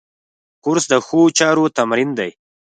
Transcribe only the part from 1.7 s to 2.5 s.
تمرین دی.